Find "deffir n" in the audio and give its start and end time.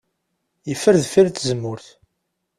1.01-1.31